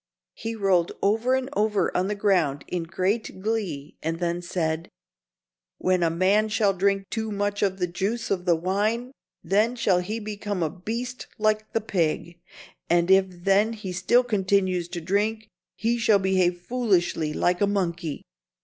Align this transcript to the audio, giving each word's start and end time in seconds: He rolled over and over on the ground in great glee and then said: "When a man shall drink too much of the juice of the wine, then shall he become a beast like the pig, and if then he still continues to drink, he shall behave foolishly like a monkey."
He 0.33 0.55
rolled 0.55 0.93
over 1.03 1.35
and 1.35 1.47
over 1.53 1.95
on 1.95 2.07
the 2.07 2.15
ground 2.15 2.65
in 2.67 2.85
great 2.85 3.39
glee 3.39 3.97
and 4.01 4.17
then 4.17 4.41
said: 4.41 4.89
"When 5.77 6.01
a 6.01 6.09
man 6.09 6.49
shall 6.49 6.73
drink 6.73 7.03
too 7.11 7.31
much 7.31 7.61
of 7.61 7.77
the 7.77 7.85
juice 7.85 8.31
of 8.31 8.45
the 8.45 8.55
wine, 8.55 9.11
then 9.43 9.75
shall 9.75 9.99
he 9.99 10.19
become 10.19 10.63
a 10.63 10.71
beast 10.71 11.27
like 11.37 11.71
the 11.73 11.81
pig, 11.81 12.39
and 12.89 13.11
if 13.11 13.27
then 13.29 13.73
he 13.73 13.91
still 13.91 14.23
continues 14.23 14.87
to 14.87 15.01
drink, 15.01 15.47
he 15.75 15.99
shall 15.99 16.17
behave 16.17 16.61
foolishly 16.63 17.31
like 17.31 17.61
a 17.61 17.67
monkey." 17.67 18.23